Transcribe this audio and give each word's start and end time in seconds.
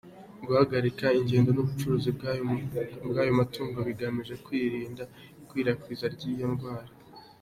Guhagarika 0.47 1.05
ingendo 1.19 1.49
n’ 1.53 1.59
ubucuruzi 1.63 2.09
bw’ 3.07 3.13
ayo 3.23 3.31
matungo 3.39 3.77
bigamije 3.87 4.33
kwirinda 4.45 5.03
ikwirakwirzwa 5.41 6.07
ry’ 6.15 6.23
iyo 6.33 6.47
ndwara. 6.53 6.91